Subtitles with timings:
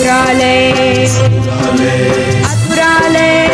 [0.00, 1.06] आतुरालय
[2.44, 3.48] आतुरालय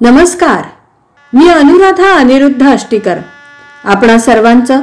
[0.00, 0.62] नमस्कार.
[1.32, 3.18] मी अनुराधा अनिरुद्ध अष्टीकर
[3.84, 4.80] आपणा सर्वांचं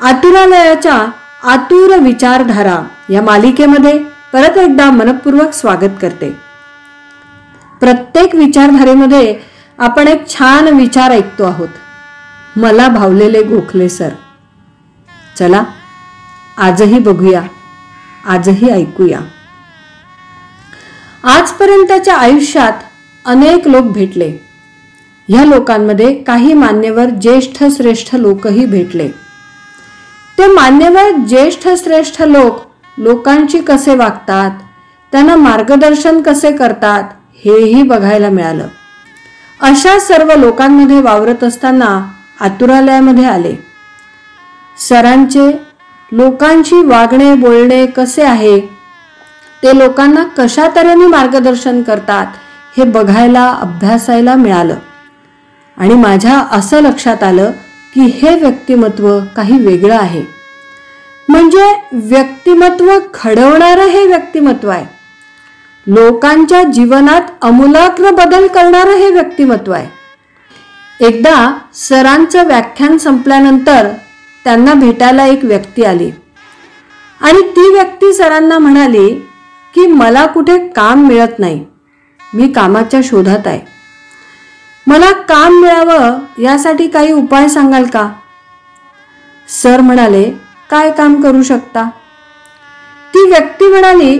[0.00, 0.98] आतुरालयाच्या
[1.52, 2.78] आतुर विचारधारा
[3.10, 3.98] या मालिकेमध्ये
[4.32, 6.47] परत एकदा मनपूर्वक स्वागत करते.
[7.80, 9.34] प्रत्येक विचारधारेमध्ये
[9.78, 11.68] आपण एक छान विचार ऐकतो आहोत.
[12.56, 14.08] मला भावलेले गोखले सर.
[15.38, 15.62] चला
[16.56, 17.42] आजही बघूया
[18.26, 19.20] आजही ऐकूया.
[21.24, 22.72] आजपर्यंतच्या आयुष्यात
[23.26, 24.32] अनेक लोक भेटले.
[25.28, 29.08] ह्या लोकांमध्ये काही मान्यवर ज्येष्ठ श्रेष्ठ लोकही भेटले.
[30.38, 32.60] ते मान्यवर ज्येष्ठ श्रेष्ठ लोक
[32.98, 34.50] लोकांशी कसे वागतात
[35.12, 37.04] त्यांना मार्गदर्शन कसे करतात
[37.44, 38.68] हेही बघायला मिळालं.
[39.60, 43.54] अशा सर्व लोकांमध्ये वावरत असताना आतुरालयामध्ये आले.
[44.78, 45.52] सरांचे
[46.12, 48.60] लोकांशी वागणे बोलणे कसे आहे?
[49.62, 52.26] ते लोकांना कशा तऱ्हेने मार्गदर्शन करतात
[52.76, 54.74] हे बघायला अभ्यासायला मिळालं.
[55.76, 57.50] आणि माझ्या असं लक्षात आलं
[57.94, 60.22] की हे व्यक्तिमत्व काही वेगळं आहे.
[61.28, 64.97] म्हणजे व्यक्तिमत्व घडवणारं हे व्यक्तिमत्व आहे.
[65.88, 69.88] लोकांच्या जीवनात अमूलाग्र बदल करणारं हे व्यक्तिमत्व आहे.
[71.06, 73.88] एकदा सरांचं व्याख्यान संपल्यानंतर
[74.44, 76.10] त्यांना भेटायला एक व्यक्ती आली.
[77.20, 79.14] आणि ती व्यक्ती सरांना म्हणाली
[79.74, 81.64] की मला कुठे काम मिळत नाही.
[82.34, 83.60] मी कामाच्या शोधात आहे.
[84.86, 88.12] मला काम मिळावं यासाठी काही उपाय सांगाल का?
[89.48, 90.32] सर म्हणाले
[90.70, 91.90] काय काम करू शकता?
[93.14, 94.18] ती व्यक्ती म्हणाली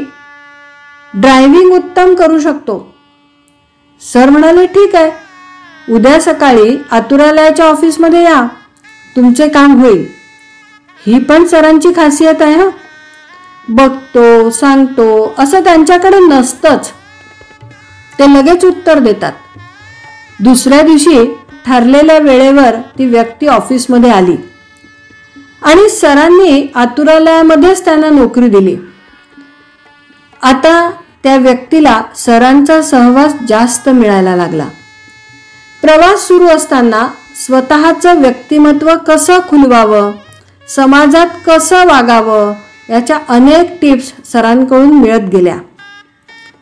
[1.14, 2.94] ड्रायव्हिंग उत्तम करू शकतो.
[4.00, 5.10] सर म्हणाले ठीक आहे.
[5.92, 8.46] उद्या सकाळी आतुरालयाच्या ऑफिसमध्ये या.
[9.16, 10.06] तुमचे काम होईल.
[11.06, 12.68] ही पण सरांची खासियत आहे हा.
[13.68, 16.90] बघतो सांगतो असं त्यांच्याकडे नसतंच.
[18.18, 19.32] ते लगेच उत्तर देतात.
[20.40, 21.34] दुसऱ्या दिवशी
[21.66, 24.36] ठरलेल्या वेळेवर ती व्यक्ती ऑफिसमध्ये आली.
[25.62, 28.76] आणि सरांनी आतुरालयामध्येच त्यांना नोकरी दिली.
[30.42, 30.90] आता
[31.22, 34.68] त्या व्यक्तीला सरांचा सहवास जास्त मिळायला लागला.
[35.82, 37.08] प्रवास सुरू असताना
[37.46, 40.12] स्वतःचं व्यक्तिमत्व कसं खुलवावं
[40.76, 42.54] समाजात कसं वागावं
[42.90, 45.56] याच्या अनेक टिप्स सरांकडून मिळत गेल्या.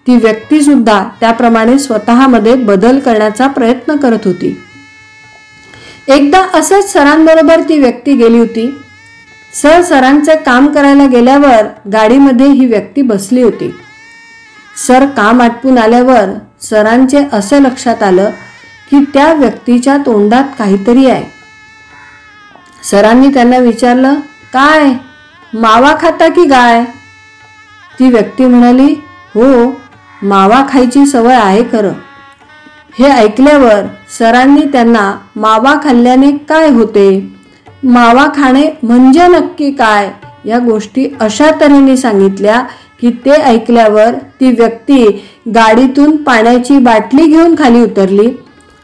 [0.07, 4.63] ती व्यक्तीसुद्धा त्याप्रमाणे स्वतःमध्ये बदल करण्याचा प्रयत्न करत होती.
[6.09, 8.79] एकदा असंच सरांबरोबर ती व्यक्ती गेली होती.
[9.63, 13.75] सर सरांचे काम करायला गेल्यावर गाडीमध्ये ही व्यक्ती बसली होती.
[14.77, 18.31] सर काम आटपून आल्यावर सरांचे असं लक्षात आलं
[18.91, 21.25] की त्या व्यक्तीच्या तोंडात काहीतरी आहे.
[22.91, 24.15] सरांनी त्यांना विचारलं
[24.53, 24.93] काय?
[25.55, 26.85] मावा खाता की गाय?
[27.99, 28.95] ती व्यक्ती म्हणाली
[29.35, 29.77] हो
[30.23, 31.93] मावा खायची सवय आहे खरं.
[32.99, 33.85] हे ऐकल्यावर
[34.19, 37.37] सरांनी त्यांना मावा खाल्ल्याने काय होते?
[37.85, 40.11] मावा खाणे म्हणजे नक्की काय?
[40.45, 42.63] या गोष्टी अशा तऱ्हेने सांगितल्या
[43.01, 45.05] की ते ऐकल्यावर ती व्यक्ती
[45.55, 48.29] गाडीतून पाण्याची बाटली घेऊन खाली उतरली.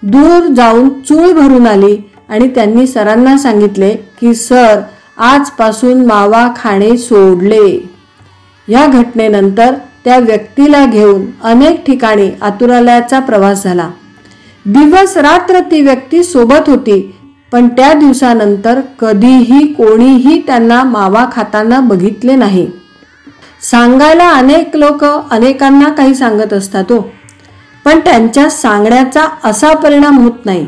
[0.03, 1.97] दूर जाऊन चूळ भरून आली
[2.29, 4.81] आणि त्यांनी सरांना सांगितले की सर
[5.19, 7.89] आजपासून मावा खाणे सोडले.
[8.69, 9.75] या घटनेनंतर
[10.05, 13.89] त्या व्यक्तीला घेऊन अनेक ठिकाणी आतुरालयाचा प्रवास झाला.
[14.67, 17.01] दिवस रात्र ती व्यक्ती सोबत होती
[17.53, 22.67] पण त्या दिवसानंतर कधीही कोणीही त्यांना मावा खाताना बघितले नाही.
[23.63, 27.01] सांगायला अनेक लोक अनेकांना काही सांगत असतात हो.
[27.85, 30.67] पण त्यांच्या सांगण्याचा असा परिणाम होत नाही.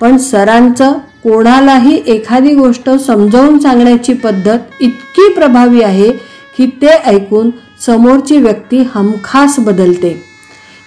[0.00, 0.92] पण सरांचं
[1.22, 6.10] कोणालाही एखादी गोष्ट समजावून सांगण्याची पद्धत इतकी प्रभावी आहे
[6.56, 7.50] की ते ऐकून
[7.86, 10.22] समोरची व्यक्ती हमखास बदलते.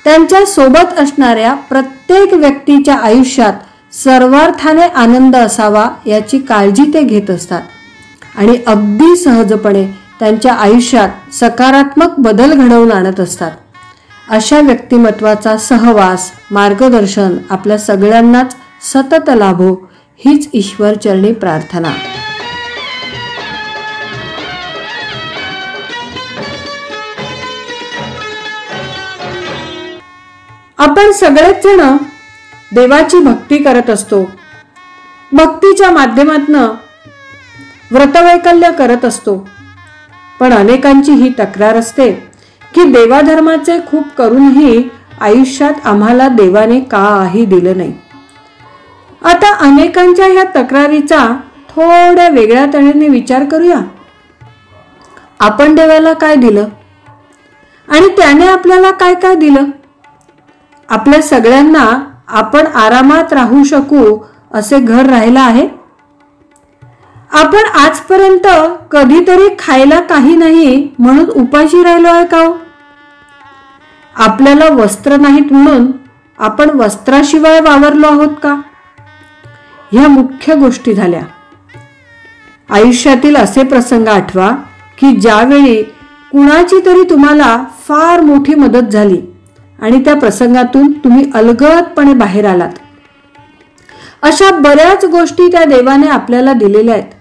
[0.06, 3.54] त्यांच्यासोबत असणाऱ्या प्रत्येक व्यक्तीच्या आयुष्यात
[3.96, 7.62] सर्वार्थाने आनंद असावा याची काळजी ते घेत असतात.
[8.36, 13.52] आणि अगदी सहजपणे त्यांच्या आयुष्यात सकारात्मक बदल घडवून आणत असतात.
[14.30, 19.74] अशा व्यक्तिमत्वाचा सहवास मार्गदर्शन आपल्या सगळ्यांनाच सतत लाभो
[20.18, 21.92] हीच ईश्वरचरणी प्रार्थना.
[30.78, 31.98] आपण सगळेच जण
[32.74, 34.24] देवाची भक्ती करत असतो.
[35.32, 36.68] भक्तीच्या माध्यमातनं
[37.92, 39.50] व्रतवैकल्य करत असतो.
[40.40, 42.12] पण अनेकांची ही तक्रार असते
[42.76, 44.90] की देवाधर्माचे खूप करूनही
[45.22, 47.94] आयुष्यात आम्हाला देवाने काही दिलं नाही.
[49.26, 51.36] आता अनेकांच्या ह्या तक्रारीचा
[51.70, 53.80] थोड्या वेगळ्या तऱ्हेने विचार करूया.
[55.40, 56.66] आपण देवाला काय दिलं?
[57.88, 59.66] आणि त्याने आपल्याला काय काय दिलं?
[60.90, 64.18] आपल्या सगळ्यांना आपण आरामात राहू शकू
[64.52, 65.79] असे घर राहिलं आहे?
[67.32, 68.48] आपण आजपर्यंत
[68.92, 72.54] कधीतरी खायला काही नाही म्हणून उपाशी राहिलो आहे का हो?
[74.16, 75.92] आपल्याला वस्त्र नाहीत म्हणून
[76.38, 78.62] आपण वस्त्राशिवाय वावरलो आहोत का?
[79.92, 81.22] ह्या मुख्य गोष्टी झाल्या.
[82.70, 84.52] आयुष्यातील असे प्रसंग आठवा
[85.00, 85.84] की ज्यावेळी
[86.32, 89.22] कुणाची तरी तुम्हाला फार मोठी मदत झाली
[89.82, 92.70] आणि त्या प्रसंगातून तुम्ही अलगदपणे बाहेर आलात.
[94.22, 97.19] अशा बऱ्याच गोष्टी त्या देवाने आपल्याला दिलेल्या आहेत.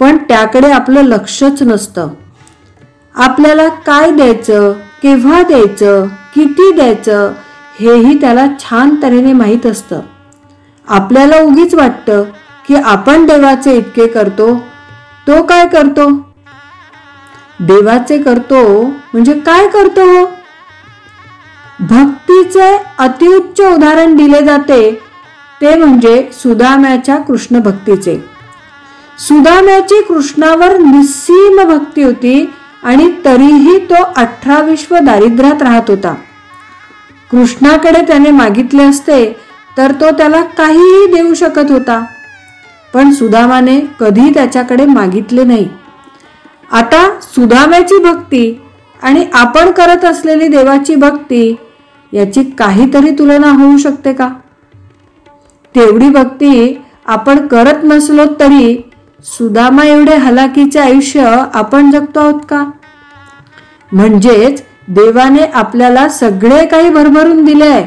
[0.00, 2.08] पण त्याकडे आपलं लक्षच नसतं.
[3.14, 7.32] आपल्याला काय द्यायचं केव्हा द्यायचं किती द्यायचं
[7.80, 10.00] हेही त्याला छान तऱ्हेने माहीत असतं.
[10.88, 12.22] आपल्याला उगीच वाटतं
[12.68, 14.54] की आपण देवाचे इतके करतो.
[15.26, 16.10] तो काय करतो?
[17.60, 20.24] देवाचे करतो म्हणजे काय करतो हो?
[21.80, 25.00] भक्तीचे अतिउच्च उदाहरण दिले जाते.
[25.60, 28.33] ते म्हणजे सुदाम्याच्या कृष्ण भक्तीचे
[29.18, 32.50] सुदाम्याची कृष्णावर निस्सीम भक्ती होती
[32.82, 36.14] आणि तरीही तो अठरा विश्व दारिद्र्यात राहत होता.
[37.30, 39.36] कृष्णाकडे त्याने मागितले असते
[39.76, 42.04] तर तो त्याला काहीही देऊ शकत होता.
[42.94, 45.68] पण सुदामाने कधी त्याच्याकडे मागितले नाही.
[46.72, 48.60] आता सुदाम्याची भक्ती
[49.02, 51.56] आणि आपण करत असलेली देवाची भक्ती
[52.12, 54.28] याची काहीतरी तुलना होऊ शकते का?
[55.74, 58.90] तेवढी भक्ती आपण करत नसलो तरी
[59.24, 61.20] सुदामा एवढे हलाकीचे आयुष्य
[61.54, 62.64] आपण जगतो आहोत का?
[63.92, 67.84] म्हणजेच देवाने आपल्याला सगळे काही भरभरून दिले आहे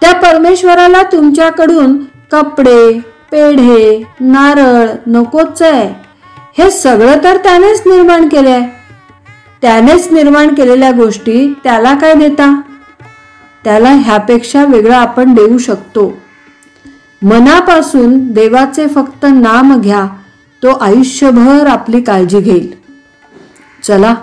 [0.00, 1.96] त्या परमेश्वराला तुमच्याकडून
[2.32, 2.98] कपडे
[3.30, 5.88] पेढे नारळ नकोच आहे
[6.58, 8.68] हे सगळं तर त्यानेच निर्माण केले आहे
[9.62, 12.60] त्यानेच निर्माण केलेल्या गोष्टी त्याला काय देता?
[13.64, 16.21] त्याला ह्यापेक्षा वेगळं आपण देऊ शकतो.
[17.22, 20.06] मनापासून देवाचे फक्त नाम घ्या
[20.62, 22.72] तो आयुष्यभर आपली काळजी घेईल.
[23.82, 24.14] चला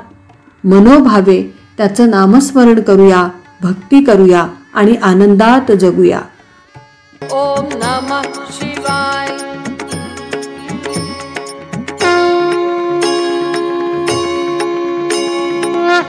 [0.64, 3.28] मनोभावे त्याचं नामस्मरण करूया
[3.62, 6.22] भक्ती करूया आणि आनंदात जगूया.
[7.32, 9.28] ओम नमः शिवाय.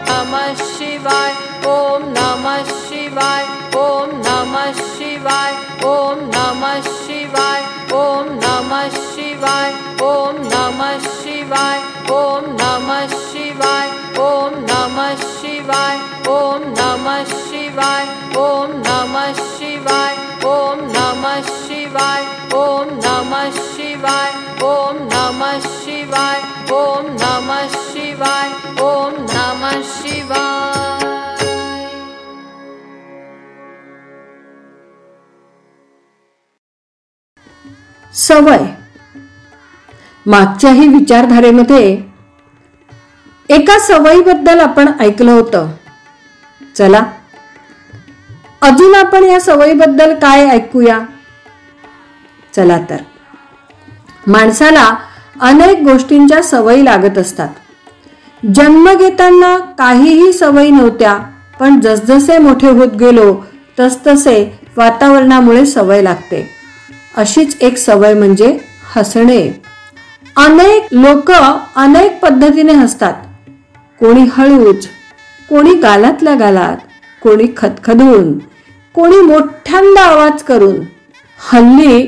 [0.08, 1.29] नमः शिवाय.
[15.70, 18.06] शिवाय ॐ नमः शिवाय
[18.38, 22.24] ॐ नमः शिवाय ॐ नमः शिवाय
[22.60, 24.32] ॐ नमः शिवाय
[24.70, 26.40] ॐ नमः शिवाय
[26.78, 28.50] ॐ नमः शिवाय
[28.88, 31.48] ॐ नमः शिवाय।
[38.26, 38.66] सवय.
[40.26, 42.09] मागच्याही विचारधारेमध्ये
[43.50, 45.70] एका सवयीबद्दल आपण ऐकलं होतं.
[46.76, 47.02] चला.
[48.62, 50.98] अजून आपण या सवयीबद्दल काय ऐकूया?
[52.56, 52.96] चला तर.
[54.26, 54.96] माणसाला
[55.40, 57.48] अनेक गोष्टींच्या सवयी लागत असतात.
[58.54, 61.18] जन्म घेताना काहीही सवयी नव्हत्या
[61.60, 63.44] पण जसजसे मोठे होत गेलो
[63.80, 66.50] तसतसे वातावरणामुळे सवय लागते.
[67.16, 68.58] अशीच एक सवय म्हणजे
[68.96, 69.62] हसणे.
[70.36, 71.32] अनेक लोक
[71.76, 73.14] अनेक पद्धतीने हसतात.
[74.00, 74.86] कोणी हळूच
[75.48, 76.76] कोणी गालातल्या गालात
[77.22, 78.32] कोणी खदखदून
[78.94, 80.76] कोणी मोठ्यांदा आवाज करून.
[81.38, 82.06] हल्ली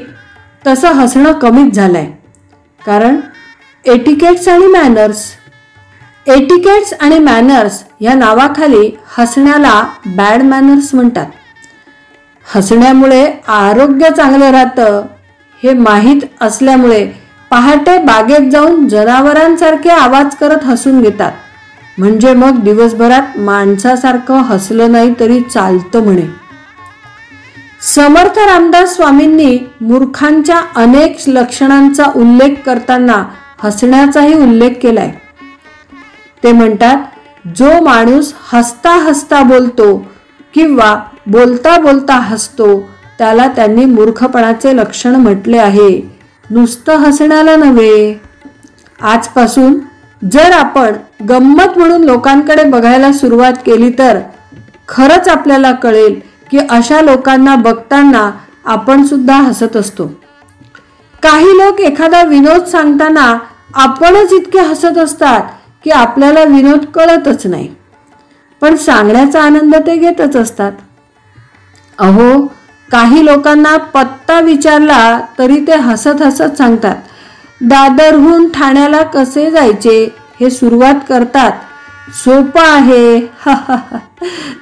[0.65, 2.07] तसं हसणं कमीच झालंय.
[2.81, 3.21] कारण
[3.85, 5.25] एटिकेट्स आणि मॅनर्स
[6.27, 9.83] एटिकेट्स आणि मॅनर्स या नावाखाली हसण्याला
[10.17, 11.27] बॅड मॅनर्स म्हणतात.
[12.47, 15.03] हसण्यामुळे आरोग्य चांगलं राहतं
[15.59, 17.05] हे माहीत असल्यामुळे
[17.51, 21.33] पहाटे बागेत जाऊन जनावरांसारखे आवाज करत हसून घेतात.
[21.99, 26.23] म्हणजे मग दिवसभरात माणसासारखं हसलं नाही तरी चालतं म्हणे.
[27.83, 33.25] समर्थ रामदास स्वामींनी मूर्खांच्या अनेक लक्षणांचा उल्लेख करताना
[33.63, 35.13] हसण्याचाही उल्लेख केलाय.
[36.45, 36.97] ते म्हणतात
[37.57, 40.07] जो माणूस हसता हसता बोलतो
[40.55, 46.19] किंवा बोलता बोलता हसतो त्याला त्यांनी मूर्खपणाचे लक्षण म्हटले आहे.
[46.51, 48.21] नुसतं हसण्याला नव्हे.
[49.01, 49.79] आजपासून
[50.23, 50.95] जर आपण
[51.29, 54.19] गंमत म्हणून लोकांकडे बघायला सुरुवात केली तर
[54.89, 58.31] खरंच आपल्याला कळेल की अशा लोकांना बघताना
[58.65, 60.07] आपण सुद्धा हसत असतो.
[61.23, 63.37] काही लोक एखादा विनोद सांगताना
[63.75, 65.43] आपणच इतके हसत असतात
[65.85, 67.69] की आपल्याला विनोद कळतच नाही.
[68.63, 70.73] पण सांगण्याचा आनंद ते घेतच असतात.
[71.99, 72.47] अहो
[72.91, 76.97] काही लोकांना पत्ता विचारला तरी ते हसत हसत सांगतात.
[77.63, 81.53] दादरहून ठाण्याला कसे जायचे हे सुरुवात करतात.
[82.25, 83.21] सोपं आहे.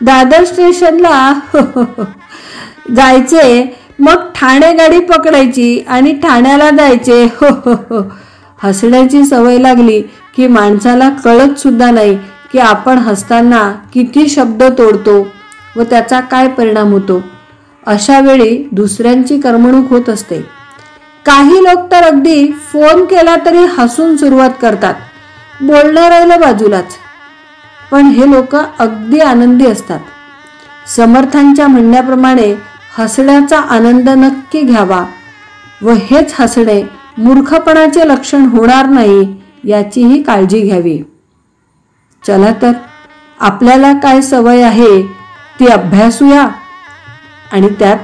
[0.03, 1.33] दादर स्टेशनला
[2.97, 3.77] जायचे.
[3.99, 7.25] मग ठाणे गाडी पकडायची आणि ठाण्याला जायचे.
[7.25, 8.03] हो हो हो.
[8.63, 10.03] हसण्याची सवय लागली
[10.37, 12.17] की माणसाला कळत सुद्धा नाही
[12.53, 15.29] की आपण हसताना किती शब्द तोडतो
[15.77, 17.23] व त्याचा काय परिणाम होतो.
[17.87, 20.60] अशा वेळी दुसऱ्यांची करमणूक होत असते.
[21.27, 24.95] काही लोक तर अगदी फोन केला तरी हसून सुरुवात करतात.
[25.61, 26.97] बोलणं राहिलं बाजूलाच.
[27.91, 30.01] पण हे लोक अगदी आनंदी असतात.
[30.97, 32.55] समर्थांच्या म्हणण्याप्रमाणे
[32.99, 35.05] हसण्याचा आनंद नक्की घ्यावा
[35.83, 36.83] व हेच हसणे
[37.19, 40.99] मूर्खपणाचे लक्षण होणार नाही याचीही काळजी घ्यावी.
[42.27, 42.73] चला तर
[43.41, 45.03] आपल्याला काय सवय आहे
[45.61, 46.49] ती अभ्यासूया
[47.53, 47.99] आणि त्यात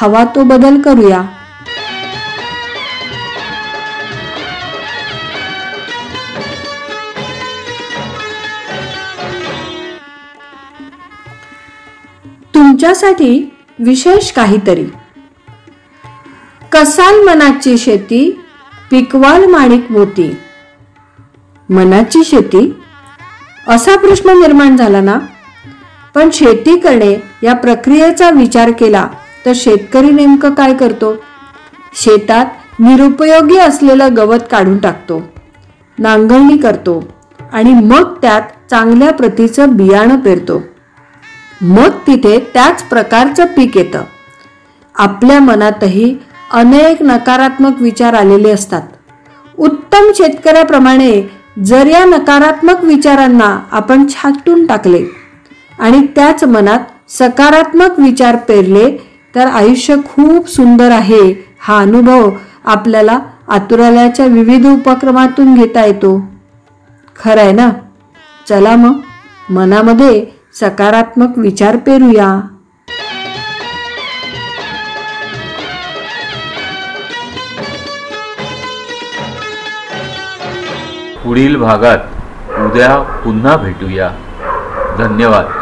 [0.00, 1.22] हवा तो बदल करूया.
[12.80, 14.84] तुमच्यासाठी विशेष काहीतरी.
[16.72, 18.40] कसाल मनाची शेती
[18.90, 20.36] पिकवाल माणिक मोती.
[21.68, 22.62] मनाची शेती?
[23.68, 25.18] असा प्रश्न निर्माण झाला ना?
[26.14, 29.06] पण शेती करणे या प्रक्रियेचा विचार केला
[29.46, 31.14] तर शेतकरी नेमकं काय करतो?
[31.94, 35.22] शेतात निरुपयोगी असलेलं गवत काढून टाकतो
[35.98, 37.02] नांगरणी करतो
[37.52, 40.69] आणि मग त्यात चांगल्या प्रतीचं बियाणं पेरतो.
[41.60, 44.04] मग तिथे त्याच प्रकारचं पीक येतं.
[44.94, 46.14] आपल्या मनातही
[46.52, 48.82] अनेक नकारात्मक विचार आलेले असतात.
[49.58, 51.22] उत्तम शेतकऱ्याप्रमाणे
[51.64, 55.04] जर या नकारात्मक विचारांना आपण छाटून टाकले
[55.78, 58.90] आणि त्याच मनात सकारात्मक विचार पेरले
[59.34, 61.22] तर आयुष्य खूप सुंदर आहे
[61.60, 62.30] हा अनुभव
[62.64, 66.18] आपल्याला आतुरालयाच्या विविध उपक्रमातून घेता येतो.
[67.16, 67.68] खरं आहे ना?
[68.48, 69.00] चला मग
[69.50, 72.40] मनामध्ये सकारात्मक विचार पेरूया.
[81.24, 81.98] पुढील भागात
[82.58, 84.08] उद्या पुन्हा भेटूया.
[84.98, 85.59] धन्यवाद.